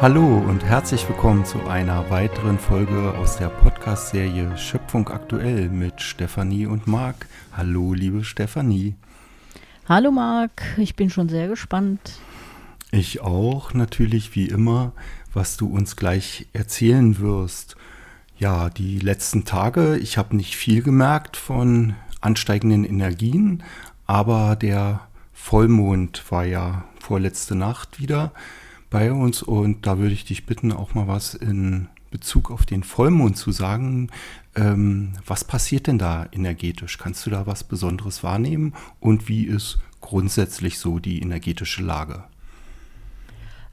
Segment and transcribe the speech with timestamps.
[0.00, 6.66] Hallo und herzlich willkommen zu einer weiteren Folge aus der Podcast-Serie Schöpfung aktuell mit Stefanie
[6.66, 7.26] und Marc.
[7.56, 8.96] Hallo, liebe Stefanie.
[9.88, 12.18] Hallo Marc, ich bin schon sehr gespannt.
[12.90, 14.92] Ich auch, natürlich wie immer,
[15.32, 17.76] was du uns gleich erzählen wirst.
[18.36, 23.62] Ja, die letzten Tage, ich habe nicht viel gemerkt von ansteigenden Energien,
[24.06, 25.00] aber der
[25.32, 28.32] Vollmond war ja vorletzte Nacht wieder
[28.94, 32.84] bei uns und da würde ich dich bitten, auch mal was in Bezug auf den
[32.84, 34.08] Vollmond zu sagen.
[34.54, 36.96] Ähm, was passiert denn da energetisch?
[36.96, 42.22] Kannst du da was Besonderes wahrnehmen und wie ist grundsätzlich so die energetische Lage?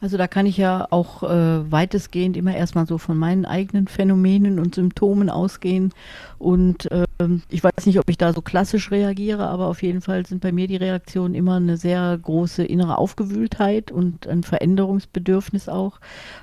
[0.02, 4.58] Also da kann ich ja auch äh, weitestgehend immer erstmal so von meinen eigenen Phänomenen
[4.58, 5.94] und Symptomen ausgehen.
[6.40, 10.26] Und ähm, ich weiß nicht, ob ich da so klassisch reagiere, aber auf jeden Fall
[10.26, 16.00] sind bei mir die Reaktionen immer eine sehr große innere Aufgewühltheit und ein Veränderungsbedürfnis auch.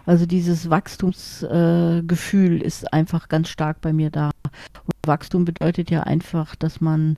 [0.06, 4.30] Also dieses Wachstumsgefühl äh, ist einfach ganz stark bei mir da.
[4.84, 7.16] Und Wachstum bedeutet ja einfach, dass man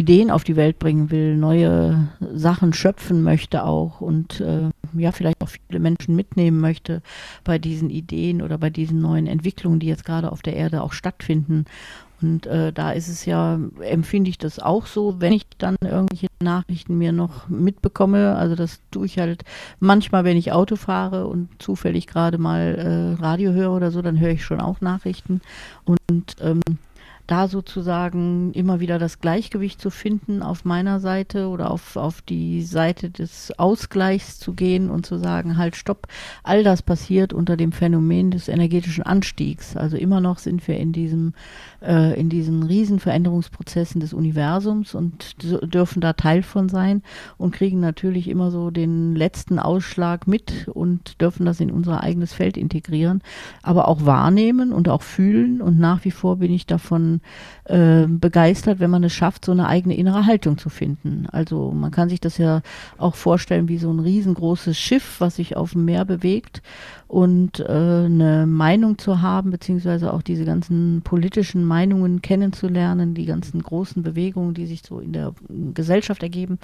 [0.00, 5.40] Ideen auf die Welt bringen will, neue Sachen schöpfen möchte auch und äh, ja, vielleicht
[5.40, 7.02] auch viele Menschen mitnehmen möchte
[7.44, 10.92] bei diesen Ideen oder bei diesen neuen Entwicklungen, die jetzt gerade auf der Erde auch
[10.92, 11.66] stattfinden.
[12.22, 16.26] Und äh, da ist es ja, empfinde ich das auch so, wenn ich dann irgendwelche
[16.42, 18.36] Nachrichten mir noch mitbekomme.
[18.36, 19.44] Also das tue ich halt
[19.78, 24.20] manchmal, wenn ich Auto fahre und zufällig gerade mal äh, Radio höre oder so, dann
[24.20, 25.40] höre ich schon auch Nachrichten.
[25.84, 26.60] Und ähm,
[27.30, 32.62] da sozusagen immer wieder das Gleichgewicht zu finden auf meiner Seite oder auf, auf die
[32.62, 36.08] Seite des Ausgleichs zu gehen und zu sagen, halt, stopp,
[36.42, 39.76] all das passiert unter dem Phänomen des energetischen Anstiegs.
[39.76, 41.34] Also immer noch sind wir in diesem,
[41.80, 45.36] äh, in diesen riesen Veränderungsprozessen des Universums und
[45.72, 47.02] dürfen da Teil von sein
[47.38, 52.32] und kriegen natürlich immer so den letzten Ausschlag mit und dürfen das in unser eigenes
[52.32, 53.22] Feld integrieren,
[53.62, 57.19] aber auch wahrnehmen und auch fühlen und nach wie vor bin ich davon
[57.64, 61.26] äh, begeistert, wenn man es schafft, so eine eigene innere Haltung zu finden.
[61.30, 62.62] Also man kann sich das ja
[62.98, 66.62] auch vorstellen wie so ein riesengroßes Schiff, was sich auf dem Meer bewegt
[67.06, 73.62] und äh, eine Meinung zu haben, beziehungsweise auch diese ganzen politischen Meinungen kennenzulernen, die ganzen
[73.62, 75.34] großen Bewegungen, die sich so in der
[75.74, 76.58] Gesellschaft ergeben,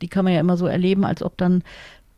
[0.00, 1.62] die kann man ja immer so erleben, als ob dann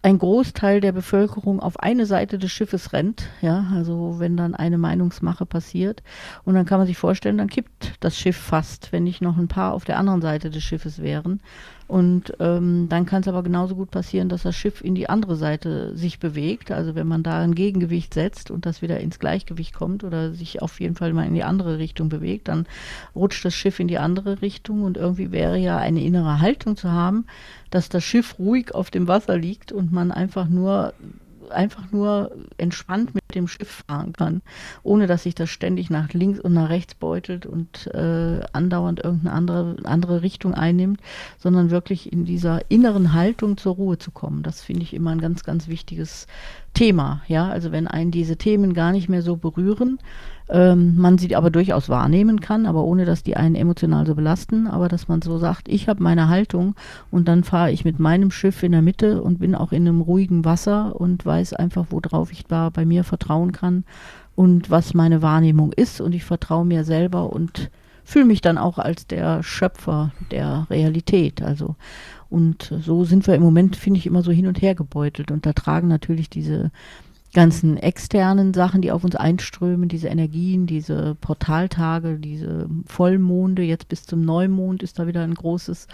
[0.03, 4.77] ein Großteil der Bevölkerung auf eine Seite des Schiffes rennt, ja, also wenn dann eine
[4.77, 6.03] Meinungsmache passiert
[6.45, 9.49] und dann kann man sich vorstellen, dann kippt das Schiff fast, wenn nicht noch ein
[9.49, 11.41] paar auf der anderen Seite des Schiffes wären.
[11.93, 15.37] Und ähm, dann kann es aber genauso gut passieren, dass das Schiff in die andere
[15.37, 16.71] Seite sich bewegt.
[16.71, 20.63] Also wenn man da ein Gegengewicht setzt und das wieder ins Gleichgewicht kommt oder sich
[20.63, 22.65] auf jeden Fall mal in die andere Richtung bewegt, dann
[23.15, 26.91] rutscht das Schiff in die andere Richtung und irgendwie wäre ja eine innere Haltung zu
[26.91, 27.27] haben,
[27.69, 30.95] dass das Schiff ruhig auf dem Wasser liegt und man einfach nur
[31.53, 34.43] einfach nur entspannt mit dem Schiff fahren kann,
[34.83, 39.35] ohne dass sich das ständig nach links und nach rechts beutelt und äh, andauernd irgendeine
[39.35, 41.01] andere, andere Richtung einnimmt,
[41.39, 44.43] sondern wirklich in dieser inneren Haltung zur Ruhe zu kommen.
[44.43, 46.27] Das finde ich immer ein ganz, ganz wichtiges
[46.75, 47.23] Thema.
[47.29, 49.99] Ja, also wenn einen diese Themen gar nicht mehr so berühren,
[50.49, 54.67] ähm, man sie aber durchaus wahrnehmen kann, aber ohne dass die einen emotional so belasten,
[54.67, 56.75] aber dass man so sagt, ich habe meine Haltung
[57.11, 60.01] und dann fahre ich mit meinem Schiff in der Mitte und bin auch in einem
[60.01, 63.85] ruhigen Wasser und weiß einfach, worauf ich da bei mir vertrauen kann
[64.35, 66.01] und was meine Wahrnehmung ist.
[66.01, 67.71] Und ich vertraue mir selber und
[68.05, 71.43] fühle mich dann auch als der Schöpfer der Realität.
[71.43, 71.77] Also
[72.33, 75.31] und so sind wir im Moment, finde ich, immer so hin und her gebeutelt.
[75.31, 76.71] Und da tragen natürlich diese
[77.33, 84.05] ganzen externen Sachen, die auf uns einströmen, diese Energien, diese Portaltage, diese Vollmonde, jetzt bis
[84.05, 85.87] zum Neumond ist da wieder ein großes,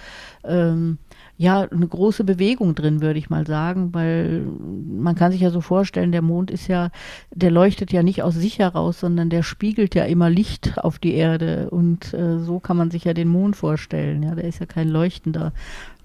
[0.44, 0.98] ähm,
[1.40, 4.44] ja, eine große Bewegung drin, würde ich mal sagen, weil
[4.88, 6.90] man kann sich ja so vorstellen, der Mond ist ja,
[7.32, 11.14] der leuchtet ja nicht aus sich heraus, sondern der spiegelt ja immer Licht auf die
[11.14, 14.66] Erde und äh, so kann man sich ja den Mond vorstellen, ja, der ist ja
[14.66, 15.52] kein leuchtender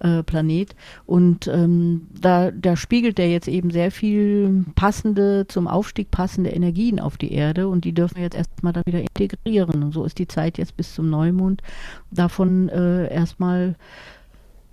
[0.04, 0.76] äh, Planet.
[1.08, 7.00] Und ähm, da, da spiegelt der jetzt eben sehr viel passende, zum Aufstieg passende Energien
[7.00, 9.82] auf die Erde und die dürfen wir jetzt erstmal da wieder integrieren.
[9.82, 11.64] Und so ist die Zeit jetzt bis zum Neumond
[12.12, 13.76] davon äh, erstmal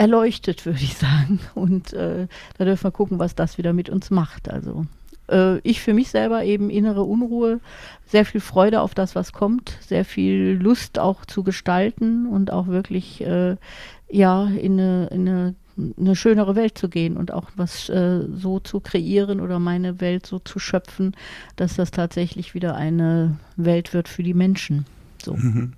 [0.01, 1.41] erleuchtet, würde ich sagen.
[1.55, 2.27] Und äh,
[2.59, 4.51] da dürfen wir gucken, was das wieder mit uns macht.
[4.51, 4.87] Also
[5.29, 7.61] äh, ich für mich selber eben innere Unruhe,
[8.07, 12.67] sehr viel Freude auf das, was kommt, sehr viel Lust auch zu gestalten und auch
[12.67, 13.57] wirklich äh,
[14.11, 15.55] ja, in eine, in eine,
[15.99, 20.27] eine schönere Welt zu gehen und auch was äh, so zu kreieren oder meine Welt
[20.27, 21.15] so zu schöpfen,
[21.57, 24.87] dass das tatsächlich wieder eine Welt wird für die Menschen.
[25.23, 25.35] So.
[25.35, 25.75] Mhm.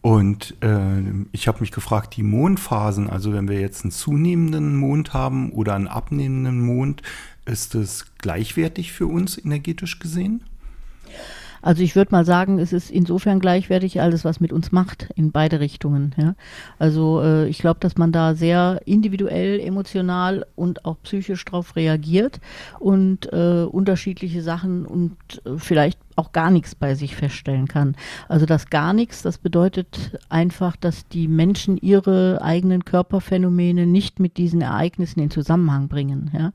[0.00, 1.02] Und äh,
[1.32, 5.74] ich habe mich gefragt, die Mondphasen, also wenn wir jetzt einen zunehmenden Mond haben oder
[5.74, 7.02] einen abnehmenden Mond,
[7.46, 10.44] ist es gleichwertig für uns energetisch gesehen?
[11.62, 15.32] Also ich würde mal sagen, es ist insofern gleichwertig alles, was mit uns macht, in
[15.32, 16.14] beide Richtungen.
[16.16, 16.34] Ja?
[16.78, 22.40] Also äh, ich glaube, dass man da sehr individuell, emotional und auch psychisch drauf reagiert
[22.78, 27.94] und äh, unterschiedliche Sachen und äh, vielleicht auch gar nichts bei sich feststellen kann.
[28.28, 34.36] Also das gar nichts, das bedeutet einfach, dass die Menschen ihre eigenen Körperphänomene nicht mit
[34.36, 36.30] diesen Ereignissen in Zusammenhang bringen.
[36.34, 36.52] Ja?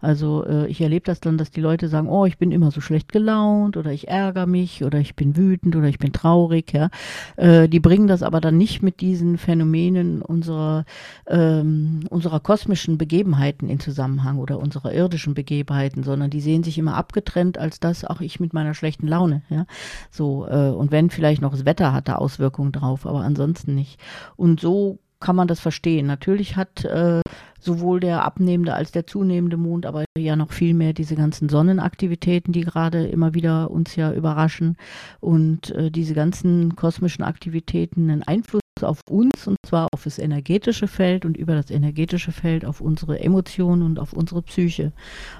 [0.00, 2.80] Also äh, ich erlebe das dann, dass die Leute sagen, oh, ich bin immer so
[2.80, 6.72] schlecht gelaunt oder ich ärgere mich oder ich bin wütend oder ich bin traurig.
[6.72, 6.90] Ja?
[7.36, 10.84] Äh, die bringen das aber dann nicht mit diesen Phänomenen unserer,
[11.26, 16.94] ähm, unserer kosmischen Begebenheiten in Zusammenhang oder unserer irdischen Begebenheiten, sondern die sehen sich immer
[16.94, 19.42] abgetrennt als das, auch ich mit meiner schlechten schlechten Laune.
[19.48, 19.66] Ja?
[20.10, 24.00] So, äh, und wenn vielleicht noch das Wetter hatte Auswirkungen drauf, aber ansonsten nicht.
[24.36, 26.06] Und so kann man das verstehen.
[26.06, 27.22] Natürlich hat äh,
[27.58, 32.52] sowohl der abnehmende als der zunehmende Mond, aber ja noch viel mehr diese ganzen Sonnenaktivitäten,
[32.52, 34.76] die gerade immer wieder uns ja überraschen
[35.20, 40.88] und äh, diese ganzen kosmischen Aktivitäten einen Einfluss auf uns und zwar auf das energetische
[40.88, 44.92] Feld und über das energetische Feld auf unsere Emotionen und auf unsere Psyche.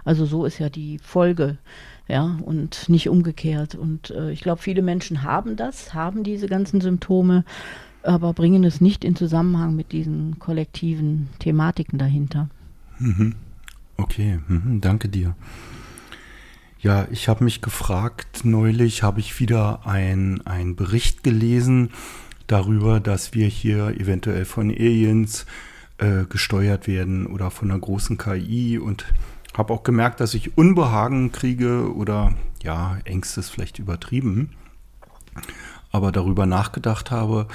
[0.05, 1.59] Also so ist ja die Folge
[2.09, 3.75] ja, und nicht umgekehrt.
[3.75, 7.45] Und äh, ich glaube, viele Menschen haben das, haben diese ganzen Symptome,
[8.03, 12.49] aber bringen es nicht in Zusammenhang mit diesen kollektiven Thematiken dahinter.
[12.99, 13.35] Mhm.
[13.97, 15.35] Okay, mhm, danke dir.
[16.79, 21.91] Ja, ich habe mich gefragt, neulich habe ich wieder einen Bericht gelesen
[22.47, 25.47] darüber, dass wir hier eventuell von Aliens
[25.99, 29.07] äh, gesteuert werden oder von einer großen KI und
[29.57, 34.51] habe auch gemerkt, dass ich Unbehagen kriege oder ja, Ängste ist vielleicht übertrieben,
[35.93, 37.49] aber darüber nachgedacht habe.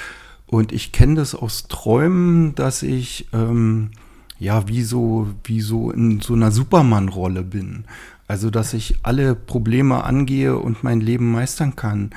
[0.48, 3.92] Und ich kenne das aus Träumen, dass ich ähm,
[4.40, 7.86] ja wie so, wie so in so einer Superman-Rolle bin.
[8.28, 12.12] Also, dass ich alle Probleme angehe und mein Leben meistern kann.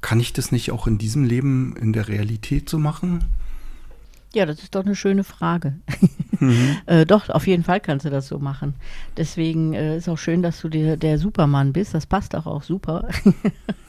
[0.00, 3.24] Kann ich das nicht auch in diesem Leben in der Realität so machen?
[4.34, 5.74] Ja, das ist doch eine schöne Frage.
[6.40, 6.78] Mhm.
[6.86, 8.74] äh, doch, auf jeden Fall kannst du das so machen.
[9.18, 11.92] Deswegen äh, ist auch schön, dass du dir der Supermann bist.
[11.92, 13.08] Das passt auch auch super.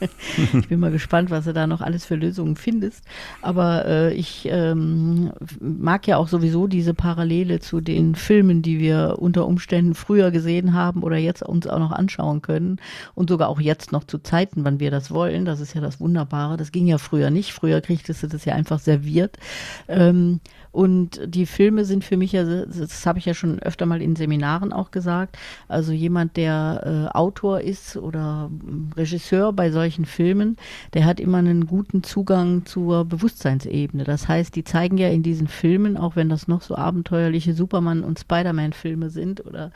[0.52, 3.04] ich bin mal gespannt, was du da noch alles für Lösungen findest.
[3.40, 9.16] Aber äh, ich ähm, mag ja auch sowieso diese Parallele zu den Filmen, die wir
[9.18, 12.80] unter Umständen früher gesehen haben oder jetzt uns auch noch anschauen können.
[13.14, 15.46] Und sogar auch jetzt noch zu Zeiten, wann wir das wollen.
[15.46, 16.58] Das ist ja das Wunderbare.
[16.58, 17.54] Das ging ja früher nicht.
[17.54, 19.38] Früher kriegtest du das ja einfach serviert.
[19.88, 20.31] Ähm,
[20.70, 24.16] und die Filme sind für mich ja, das habe ich ja schon öfter mal in
[24.16, 25.36] Seminaren auch gesagt,
[25.68, 28.50] also jemand, der äh, Autor ist oder
[28.96, 30.56] Regisseur bei solchen Filmen,
[30.94, 34.04] der hat immer einen guten Zugang zur Bewusstseinsebene.
[34.04, 38.04] Das heißt, die zeigen ja in diesen Filmen, auch wenn das noch so abenteuerliche Superman-
[38.04, 39.72] und Spider-Man-Filme sind oder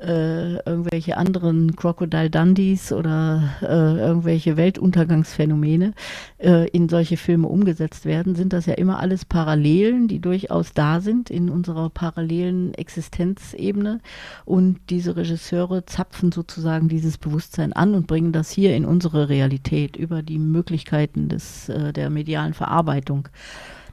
[0.00, 5.92] äh, irgendwelche anderen Crocodile Dundies oder äh, irgendwelche Weltuntergangsphänomene
[6.38, 10.72] äh, in solche Filme umgesetzt werden, sind das ja immer alles Parallelen, die durch durchaus
[10.72, 14.00] da sind in unserer parallelen Existenzebene.
[14.44, 19.96] Und diese Regisseure zapfen sozusagen dieses Bewusstsein an und bringen das hier in unsere Realität
[19.96, 23.28] über die Möglichkeiten des, äh, der medialen Verarbeitung.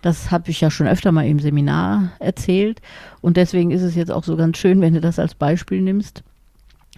[0.02, 2.80] Das habe ich ja schon öfter mal im Seminar erzählt.
[3.22, 6.24] Und deswegen ist es jetzt auch so ganz schön, wenn du das als Beispiel nimmst.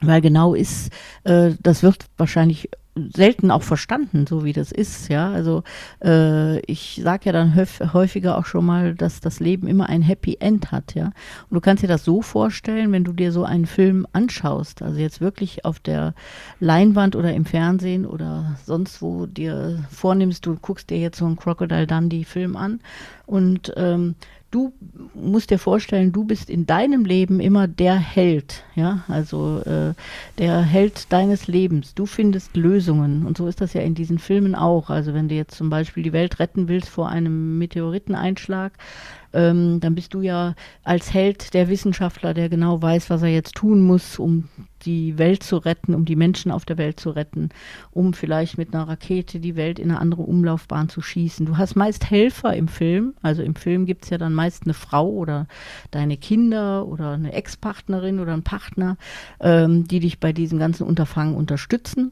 [0.01, 0.91] Weil genau ist,
[1.23, 2.69] äh, das wird wahrscheinlich
[3.13, 5.09] selten auch verstanden, so wie das ist.
[5.09, 5.63] Ja, also
[6.03, 10.37] äh, ich sage ja dann häufiger auch schon mal, dass das Leben immer ein Happy
[10.39, 10.95] End hat.
[10.95, 14.81] Ja, und du kannst dir das so vorstellen, wenn du dir so einen Film anschaust,
[14.81, 16.13] also jetzt wirklich auf der
[16.59, 21.35] Leinwand oder im Fernsehen oder sonst wo dir vornimmst, du guckst dir jetzt so einen
[21.35, 22.79] Crocodile Dundee Film an
[23.25, 24.15] und ähm,
[24.51, 24.73] du
[25.13, 29.93] musst dir vorstellen, du bist in deinem Leben immer der Held, ja, also äh,
[30.37, 31.93] der Held deines Lebens.
[31.93, 34.89] Du findest Lösungen und so ist das ja in diesen Filmen auch.
[34.89, 38.73] Also wenn du jetzt zum Beispiel die Welt retten willst vor einem Meteoriteneinschlag,
[39.33, 43.55] ähm, dann bist du ja als Held der Wissenschaftler, der genau weiß, was er jetzt
[43.55, 44.49] tun muss, um
[44.83, 47.49] die Welt zu retten, um die Menschen auf der Welt zu retten,
[47.91, 51.45] um vielleicht mit einer Rakete die Welt in eine andere Umlaufbahn zu schießen.
[51.45, 53.13] Du hast meist Helfer im Film.
[53.21, 55.47] Also im Film gibt es ja dann meist eine Frau oder
[55.91, 58.97] deine Kinder oder eine Ex-Partnerin oder ein Partner,
[59.39, 62.11] ähm, die dich bei diesem ganzen Unterfangen unterstützen.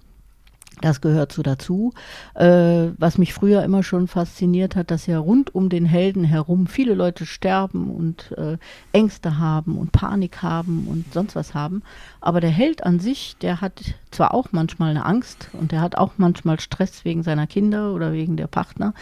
[0.81, 1.93] Das gehört so dazu.
[2.33, 6.67] Äh, was mich früher immer schon fasziniert hat, dass ja rund um den Helden herum
[6.67, 8.57] viele Leute sterben und äh,
[8.91, 11.81] Ängste haben und Panik haben und sonst was haben.
[12.21, 15.97] Aber der Held an sich, der hat zwar auch manchmal eine Angst und der hat
[15.97, 18.93] auch manchmal Stress wegen seiner Kinder oder wegen der Partner,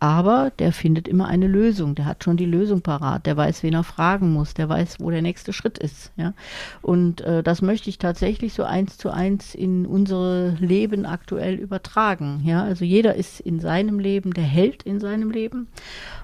[0.00, 1.94] aber der findet immer eine Lösung.
[1.94, 3.26] Der hat schon die Lösung parat.
[3.26, 4.54] Der weiß, wen er fragen muss.
[4.54, 6.10] Der weiß, wo der nächste Schritt ist.
[6.16, 6.32] Ja?
[6.80, 12.42] Und äh, das möchte ich tatsächlich so eins zu eins in unsere Leben aktuell übertragen.
[12.44, 12.64] Ja?
[12.64, 15.68] Also jeder ist in seinem Leben der Held in seinem Leben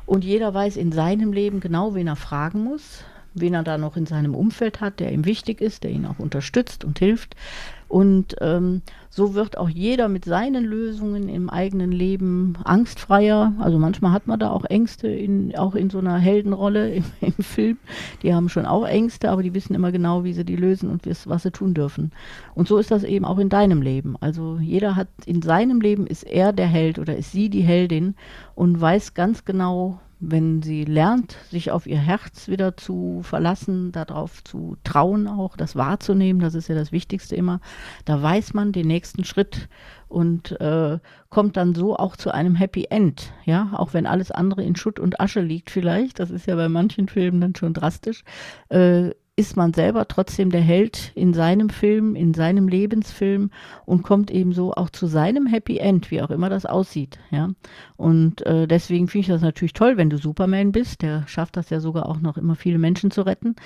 [0.06, 3.04] und jeder weiß in seinem Leben genau, wen er fragen muss
[3.36, 6.18] wen er da noch in seinem Umfeld hat, der ihm wichtig ist, der ihn auch
[6.18, 7.36] unterstützt und hilft.
[7.88, 13.54] Und ähm, so wird auch jeder mit seinen Lösungen im eigenen Leben angstfreier.
[13.58, 17.32] Also manchmal hat man da auch Ängste, in, auch in so einer Heldenrolle im, im,
[17.32, 17.78] Film.
[18.22, 21.02] Die haben schon auch Ängste, aber die wissen immer genau, wie sie die lösen und
[21.26, 22.12] was sie tun dürfen.
[22.54, 24.16] Und so ist das eben auch in deinem Leben.
[24.20, 28.16] Also jeder hat in seinem Leben ist er der Held oder ist sie die Heldin
[28.54, 34.42] und weiß ganz genau, wenn sie lernt, sich auf ihr Herz wieder zu verlassen, darauf
[34.44, 37.60] zu trauen auch, das wahrzunehmen, das ist ja das Wichtigste immer,
[38.06, 39.68] da weiß man den nächsten Schritt
[40.08, 44.62] und äh, kommt dann so auch zu einem Happy End, ja, auch wenn alles andere
[44.62, 48.24] in Schutt und Asche liegt vielleicht, das ist ja bei manchen Filmen dann schon drastisch,
[48.70, 53.50] äh, ist man selber trotzdem der Held in seinem Film, in seinem Lebensfilm
[53.84, 57.18] und kommt eben so auch zu seinem Happy End, wie auch immer das aussieht.
[57.30, 57.50] Ja?
[57.96, 61.02] Und äh, deswegen finde ich das natürlich toll, wenn du Superman bist.
[61.02, 63.56] Der schafft das ja sogar auch noch immer viele Menschen zu retten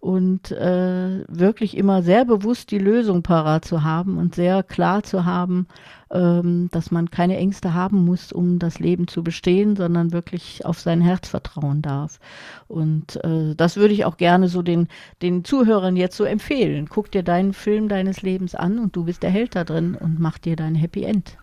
[0.00, 5.24] und äh, wirklich immer sehr bewusst die Lösung parat zu haben und sehr klar zu
[5.24, 5.68] haben,
[6.10, 11.00] dass man keine Ängste haben muss, um das Leben zu bestehen, sondern wirklich auf sein
[11.00, 12.18] Herz vertrauen darf.
[12.66, 14.88] Und äh, das würde ich auch gerne so den,
[15.22, 16.88] den Zuhörern jetzt so empfehlen.
[16.88, 20.18] Guck dir deinen Film deines Lebens an und du bist der Held da drin und
[20.18, 21.36] mach dir dein Happy End.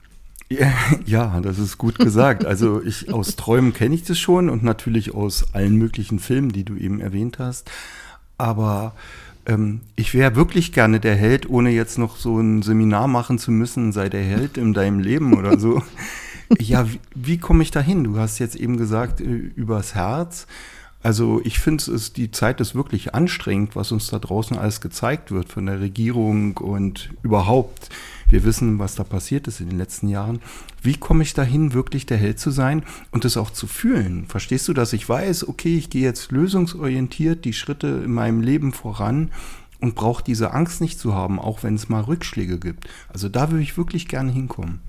[1.05, 2.45] Ja, das ist gut gesagt.
[2.45, 6.63] Also ich aus Träumen kenne ich das schon und natürlich aus allen möglichen Filmen, die
[6.63, 7.69] du eben erwähnt hast.
[8.37, 8.93] Aber
[9.47, 13.51] ähm, ich wäre wirklich gerne der Held, ohne jetzt noch so ein Seminar machen zu
[13.51, 15.81] müssen, sei der Held in deinem Leben oder so.
[16.59, 18.03] ja, wie, wie komme ich da hin?
[18.03, 20.47] Du hast jetzt eben gesagt, äh, übers Herz.
[21.07, 25.31] Also ich finde es, die Zeit ist wirklich anstrengend, was uns da draußen alles gezeigt
[25.31, 27.89] wird von der Regierung und überhaupt.
[28.27, 30.41] Wir wissen, was da passiert ist in den letzten Jahren.
[30.83, 34.25] Wie komme ich dahin, wirklich der Held zu sein und es auch zu fühlen?
[34.27, 38.73] Verstehst du, dass ich weiß, okay, ich gehe jetzt lösungsorientiert die Schritte in meinem Leben
[38.73, 39.31] voran
[39.79, 42.85] und brauche diese Angst nicht zu haben, auch wenn es mal Rückschläge gibt.
[43.07, 44.81] Also da würde ich wirklich gerne hinkommen.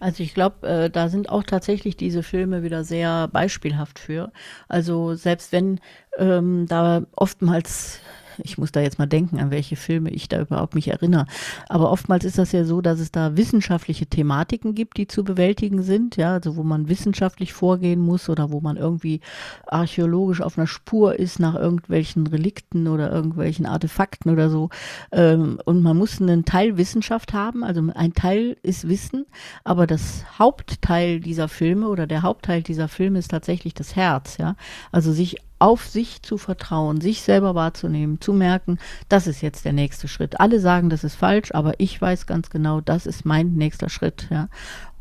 [0.00, 4.32] Also ich glaube, äh, da sind auch tatsächlich diese Filme wieder sehr beispielhaft für.
[4.68, 5.80] Also selbst wenn
[6.18, 8.00] ähm, da oftmals
[8.42, 11.26] ich muss da jetzt mal denken, an welche Filme ich da überhaupt mich erinnere.
[11.68, 15.82] Aber oftmals ist das ja so, dass es da wissenschaftliche Thematiken gibt, die zu bewältigen
[15.82, 19.20] sind, ja, also wo man wissenschaftlich vorgehen muss oder wo man irgendwie
[19.66, 24.70] archäologisch auf einer Spur ist nach irgendwelchen Relikten oder irgendwelchen Artefakten oder so.
[25.12, 29.26] Ähm, und man muss einen Teil Wissenschaft haben, also ein Teil ist Wissen,
[29.64, 34.56] aber das Hauptteil dieser Filme oder der Hauptteil dieser Filme ist tatsächlich das Herz, ja.
[34.92, 39.72] Also sich auf sich zu vertrauen, sich selber wahrzunehmen, zu merken, das ist jetzt der
[39.72, 40.40] nächste Schritt.
[40.40, 44.28] Alle sagen, das ist falsch, aber ich weiß ganz genau, das ist mein nächster Schritt.
[44.30, 44.48] Ja.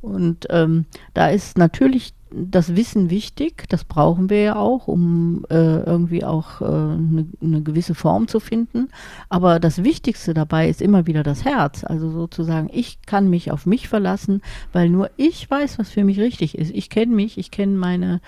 [0.01, 5.79] Und ähm, da ist natürlich das Wissen wichtig, das brauchen wir ja auch, um äh,
[5.79, 8.89] irgendwie auch eine äh, ne, gewisse Form zu finden.
[9.29, 11.83] Aber das Wichtigste dabei ist immer wieder das Herz.
[11.83, 14.41] Also sozusagen, ich kann mich auf mich verlassen,
[14.73, 16.71] weil nur ich weiß, was für mich richtig ist.
[16.75, 18.19] Ich kenne mich, ich kenne meine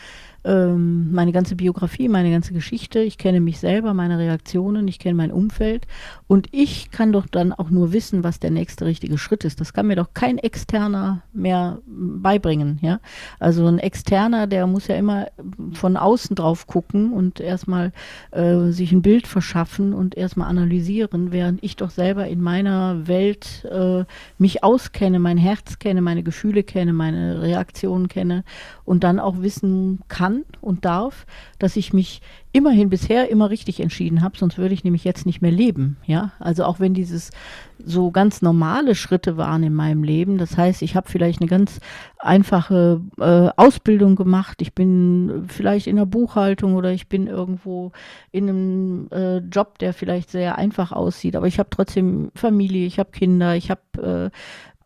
[0.45, 2.99] ähm, meine ganze Biografie, meine ganze Geschichte.
[2.99, 5.85] Ich kenne mich selber, meine Reaktionen, ich kenne mein Umfeld.
[6.27, 9.59] Und ich kann doch dann auch nur wissen, was der nächste richtige Schritt ist.
[9.59, 12.79] Das kann mir doch kein Externer mehr beibringen.
[12.81, 12.99] Ja?
[13.39, 15.27] Also ein Externer, der muss ja immer
[15.73, 17.91] von außen drauf gucken und erstmal
[18.31, 23.65] äh, sich ein Bild verschaffen und erstmal analysieren, während ich doch selber in meiner Welt
[23.69, 24.05] äh,
[24.37, 28.43] mich auskenne, mein Herz kenne, meine Gefühle kenne, meine Reaktionen kenne
[28.85, 31.25] und dann auch wissen kann und darf,
[31.57, 35.41] dass ich mich immerhin bisher immer richtig entschieden habe, sonst würde ich nämlich jetzt nicht
[35.41, 35.97] mehr leben.
[36.05, 37.29] Ja, also auch wenn dieses
[37.77, 41.79] so ganz normale Schritte waren in meinem Leben, das heißt, ich habe vielleicht eine ganz
[42.17, 47.91] einfache äh, Ausbildung gemacht, ich bin vielleicht in der Buchhaltung oder ich bin irgendwo
[48.31, 52.97] in einem äh, Job, der vielleicht sehr einfach aussieht, aber ich habe trotzdem Familie, ich
[52.97, 54.37] habe Kinder, ich habe äh,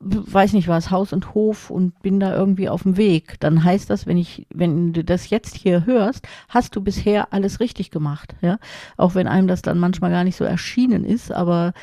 [0.03, 3.89] weiß nicht was, Haus und Hof und bin da irgendwie auf dem Weg, dann heißt
[3.89, 8.36] das, wenn ich, wenn du das jetzt hier hörst, hast du bisher alles richtig gemacht,
[8.41, 8.60] ja.
[8.98, 11.74] Auch wenn einem das dann manchmal gar nicht so erschienen ist, aber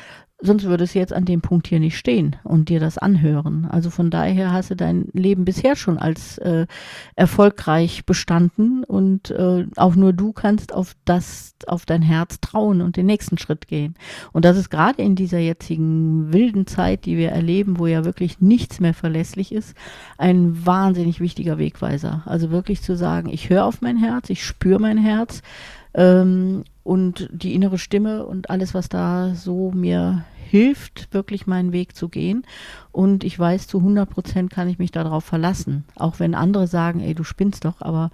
[0.41, 3.65] sonst würdest du jetzt an dem Punkt hier nicht stehen und dir das anhören.
[3.69, 6.65] Also von daher hast du dein Leben bisher schon als äh,
[7.15, 12.97] erfolgreich bestanden und äh, auch nur du kannst auf das, auf dein Herz trauen und
[12.97, 13.93] den nächsten Schritt gehen.
[14.31, 18.41] Und das ist gerade in dieser jetzigen wilden Zeit, die wir erleben, wo ja wirklich
[18.41, 19.75] nichts mehr verlässlich ist,
[20.17, 22.23] ein wahnsinnig wichtiger Wegweiser.
[22.25, 25.43] Also wirklich zu sagen, ich höre auf mein Herz, ich spüre mein Herz
[25.93, 31.95] ähm, und die innere Stimme und alles, was da so mir hilft, wirklich meinen Weg
[31.95, 32.43] zu gehen.
[32.91, 35.85] Und ich weiß, zu 100 Prozent kann ich mich darauf verlassen.
[35.95, 38.11] Auch wenn andere sagen, ey, du spinnst doch, aber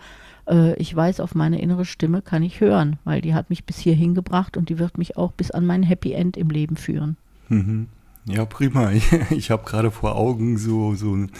[0.48, 3.80] äh, ich weiß, auf meine innere Stimme kann ich hören, weil die hat mich bis
[3.80, 7.18] hierhin gebracht und die wird mich auch bis an mein Happy End im Leben führen.
[7.50, 7.88] Mhm.
[8.26, 8.92] Ja, prima.
[9.32, 11.32] Ich, habe gerade vor Augen so, so ein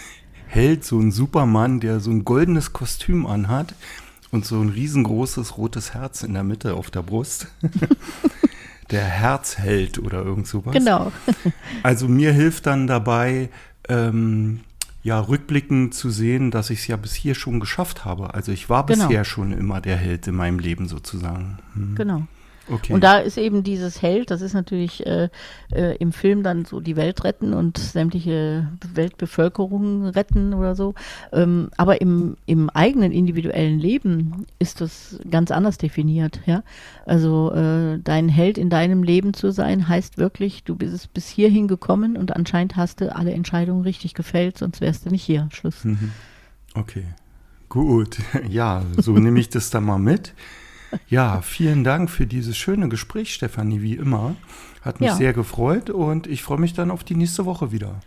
[0.46, 3.74] Held, so ein Supermann, der so ein goldenes Kostüm anhat
[4.30, 7.48] und so ein riesengroßes rotes Herz in der Mitte auf der Brust.
[8.90, 10.72] der Herzheld oder irgend sowas.
[10.72, 11.12] Genau.
[11.82, 13.50] also mir hilft dann dabei,
[13.88, 14.60] ähm,
[15.02, 18.34] ja, rückblickend zu sehen, dass ich es ja bis hier schon geschafft habe.
[18.34, 19.06] Also ich war genau.
[19.06, 21.58] bisher schon immer der Held in meinem Leben sozusagen.
[21.74, 21.94] Hm.
[21.94, 22.26] Genau.
[22.70, 22.92] Okay.
[22.92, 25.28] Und da ist eben dieses Held, das ist natürlich äh,
[25.72, 30.94] äh, im Film dann so die Welt retten und sämtliche Weltbevölkerung retten oder so.
[31.32, 36.40] Ähm, aber im, im eigenen individuellen Leben ist das ganz anders definiert.
[36.46, 36.62] Ja?
[37.06, 41.68] Also äh, dein Held in deinem Leben zu sein, heißt wirklich, du bist bis hierhin
[41.68, 45.48] gekommen und anscheinend hast du alle Entscheidungen richtig gefällt, sonst wärst du nicht hier.
[45.52, 45.84] Schluss.
[45.84, 46.12] Mhm.
[46.74, 47.04] Okay.
[47.68, 50.34] Gut, ja, so nehme ich das dann mal mit.
[51.08, 54.34] Ja, vielen Dank für dieses schöne Gespräch, Stefanie, wie immer.
[54.82, 55.16] Hat mich ja.
[55.16, 58.00] sehr gefreut und ich freue mich dann auf die nächste Woche wieder.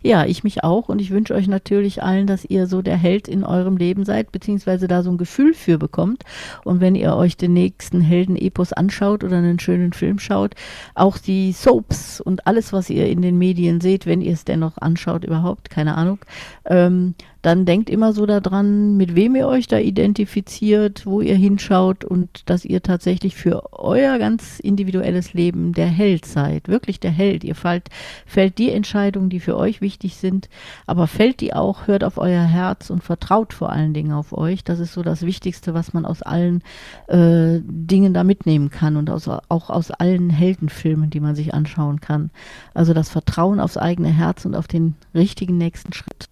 [0.00, 3.26] Ja, ich mich auch und ich wünsche euch natürlich allen, dass ihr so der Held
[3.26, 6.22] in eurem Leben seid, beziehungsweise da so ein Gefühl für bekommt.
[6.64, 10.54] Und wenn ihr euch den nächsten Helden-Epos anschaut oder einen schönen Film schaut,
[10.94, 14.78] auch die Soaps und alles, was ihr in den Medien seht, wenn ihr es dennoch
[14.78, 16.20] anschaut überhaupt, keine Ahnung,
[16.66, 22.04] ähm, dann denkt immer so daran, mit wem ihr euch da identifiziert, wo ihr hinschaut
[22.04, 27.44] und dass ihr tatsächlich für euer ganz individuelles Leben der Held seid, wirklich der Held.
[27.44, 27.90] Ihr fällt,
[28.26, 30.48] fällt die Entscheidungen, die für euch wichtig sind,
[30.86, 34.64] aber fällt die auch, hört auf euer Herz und vertraut vor allen Dingen auf euch.
[34.64, 36.62] Das ist so das Wichtigste, was man aus allen
[37.06, 42.00] äh, Dingen da mitnehmen kann und aus, auch aus allen Heldenfilmen, die man sich anschauen
[42.00, 42.30] kann.
[42.74, 46.28] Also das Vertrauen aufs eigene Herz und auf den richtigen nächsten Schritt.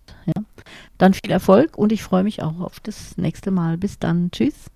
[0.99, 3.77] Dann viel Erfolg und ich freue mich auch auf das nächste Mal.
[3.79, 4.31] Bis dann.
[4.31, 4.71] Tschüss.